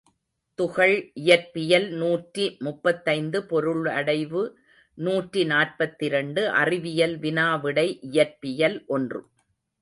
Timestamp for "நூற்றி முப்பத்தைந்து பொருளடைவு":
1.99-4.41